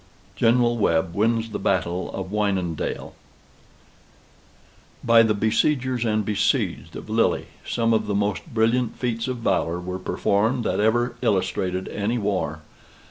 GENERAL 0.35 0.79
WEBB 0.79 1.13
WINS 1.13 1.49
THE 1.51 1.59
BATTLE 1.59 2.11
OF 2.11 2.31
WYNENDAEL. 2.31 3.13
By 5.03 5.21
the 5.21 5.35
besiegers 5.35 6.05
and 6.05 6.25
besieged 6.25 6.95
of 6.95 7.07
Lille, 7.07 7.43
some 7.67 7.93
of 7.93 8.07
the 8.07 8.15
most 8.15 8.51
brilliant 8.51 8.97
feats 8.97 9.27
of 9.27 9.37
valor 9.37 9.79
were 9.79 9.99
performed 9.99 10.63
that 10.63 10.79
ever 10.79 11.17
illustrated 11.21 11.87
any 11.89 12.17
war. 12.17 12.61